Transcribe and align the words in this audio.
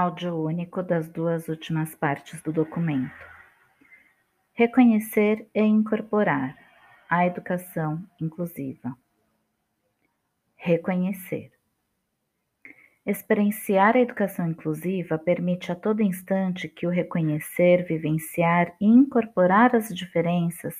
Áudio 0.00 0.44
único 0.44 0.80
das 0.80 1.08
duas 1.08 1.48
últimas 1.48 1.92
partes 1.92 2.40
do 2.42 2.52
documento. 2.52 3.10
Reconhecer 4.52 5.48
e 5.52 5.60
incorporar 5.60 6.56
a 7.10 7.26
educação 7.26 8.06
inclusiva. 8.20 8.96
Reconhecer. 10.54 11.50
Experienciar 13.04 13.96
a 13.96 14.00
educação 14.00 14.46
inclusiva 14.46 15.18
permite 15.18 15.72
a 15.72 15.74
todo 15.74 16.00
instante 16.00 16.68
que 16.68 16.86
o 16.86 16.90
reconhecer, 16.90 17.84
vivenciar 17.84 18.76
e 18.80 18.86
incorporar 18.86 19.74
as 19.74 19.88
diferenças 19.88 20.76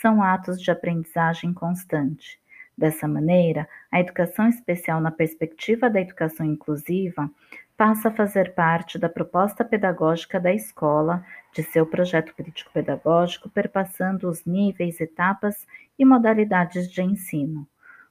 são 0.00 0.22
atos 0.22 0.58
de 0.58 0.70
aprendizagem 0.70 1.52
constante. 1.52 2.41
Dessa 2.76 3.06
maneira, 3.06 3.68
a 3.90 4.00
educação 4.00 4.48
especial 4.48 5.00
na 5.00 5.10
perspectiva 5.10 5.90
da 5.90 6.00
educação 6.00 6.46
inclusiva 6.46 7.30
passa 7.76 8.08
a 8.08 8.12
fazer 8.12 8.54
parte 8.54 8.98
da 8.98 9.08
proposta 9.08 9.64
pedagógica 9.64 10.38
da 10.38 10.52
escola, 10.52 11.24
de 11.52 11.62
seu 11.62 11.86
projeto 11.86 12.34
crítico-pedagógico, 12.34 13.50
perpassando 13.50 14.28
os 14.28 14.44
níveis, 14.44 15.00
etapas 15.00 15.66
e 15.98 16.04
modalidades 16.04 16.90
de 16.90 17.02
ensino. 17.02 17.66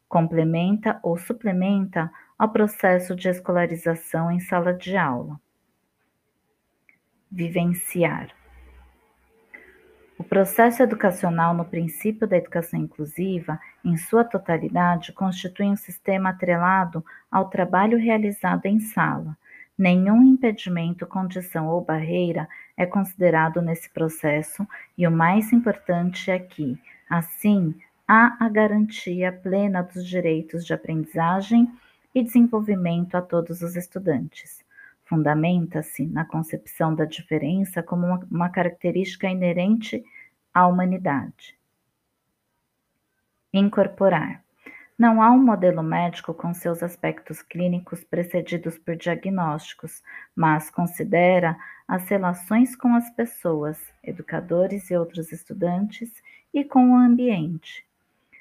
Complementa 0.07 0.99
ou 1.01 1.17
suplementa 1.17 2.11
ao 2.37 2.49
processo 2.49 3.15
de 3.15 3.29
escolarização 3.29 4.31
em 4.31 4.39
sala 4.39 4.73
de 4.73 4.97
aula. 4.97 5.39
Vivenciar. 7.31 8.40
Processo 10.31 10.81
educacional 10.81 11.53
no 11.53 11.65
princípio 11.65 12.25
da 12.25 12.37
educação 12.37 12.79
inclusiva, 12.79 13.59
em 13.83 13.97
sua 13.97 14.23
totalidade, 14.23 15.11
constitui 15.11 15.65
um 15.65 15.75
sistema 15.75 16.29
atrelado 16.29 17.03
ao 17.29 17.49
trabalho 17.49 17.97
realizado 17.97 18.65
em 18.65 18.79
sala, 18.79 19.35
Nenhum 19.81 20.21
impedimento, 20.21 21.07
condição 21.07 21.67
ou 21.67 21.81
barreira 21.81 22.47
é 22.77 22.85
considerado 22.85 23.63
nesse 23.63 23.89
processo 23.89 24.67
e 24.95 25.07
o 25.07 25.11
mais 25.11 25.51
importante 25.51 26.29
é 26.29 26.37
que, 26.37 26.77
assim, 27.09 27.73
há 28.07 28.37
a 28.39 28.47
garantia 28.47 29.31
plena 29.31 29.81
dos 29.81 30.05
direitos 30.05 30.63
de 30.67 30.71
aprendizagem 30.71 31.67
e 32.13 32.21
desenvolvimento 32.21 33.15
a 33.15 33.23
todos 33.23 33.63
os 33.63 33.75
estudantes. 33.75 34.63
Fundamenta-se 35.03 36.05
na 36.05 36.25
concepção 36.25 36.93
da 36.93 37.05
diferença 37.05 37.81
como 37.81 38.05
uma 38.29 38.49
característica 38.49 39.27
inerente 39.27 40.03
à 40.53 40.67
humanidade. 40.67 41.57
Incorporar. 43.53 44.43
Não 44.97 45.21
há 45.21 45.31
um 45.31 45.43
modelo 45.43 45.81
médico 45.81 46.33
com 46.33 46.53
seus 46.53 46.83
aspectos 46.83 47.41
clínicos 47.41 48.03
precedidos 48.03 48.77
por 48.77 48.95
diagnósticos, 48.95 50.03
mas 50.35 50.69
considera 50.69 51.57
as 51.87 52.07
relações 52.07 52.75
com 52.75 52.95
as 52.95 53.09
pessoas, 53.09 53.77
educadores 54.03 54.89
e 54.91 54.95
outros 54.95 55.31
estudantes 55.31 56.11
e 56.53 56.63
com 56.63 56.91
o 56.91 56.95
ambiente. 56.95 57.85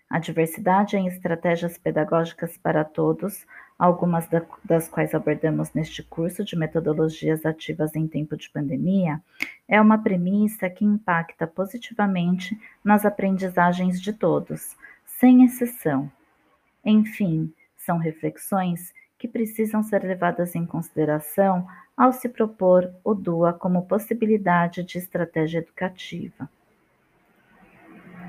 A 0.08 0.18
diversidade 0.18 0.96
em 0.96 1.06
estratégias 1.06 1.78
pedagógicas 1.78 2.58
para 2.58 2.84
todos, 2.84 3.46
algumas 3.80 4.28
das 4.64 4.88
quais 4.88 5.14
abordamos 5.14 5.72
neste 5.72 6.02
curso 6.02 6.44
de 6.44 6.56
metodologias 6.56 7.44
ativas 7.46 7.96
em 7.96 8.06
tempo 8.06 8.36
de 8.36 8.50
pandemia, 8.50 9.20
é 9.66 9.80
uma 9.80 9.98
premissa 9.98 10.68
que 10.68 10.84
impacta 10.84 11.46
positivamente 11.46 12.56
nas 12.84 13.04
aprendizagens 13.04 14.00
de 14.00 14.12
todos, 14.12 14.76
sem 15.04 15.44
exceção 15.44 16.10
enfim, 16.84 17.52
são 17.76 17.98
reflexões 17.98 18.92
que 19.18 19.28
precisam 19.28 19.82
ser 19.82 20.02
levadas 20.02 20.54
em 20.54 20.64
consideração 20.64 21.66
ao 21.96 22.12
se 22.12 22.28
propor 22.28 22.90
o 23.04 23.14
DUA 23.14 23.52
como 23.52 23.86
possibilidade 23.86 24.82
de 24.82 24.96
estratégia 24.96 25.58
educativa. 25.58 26.48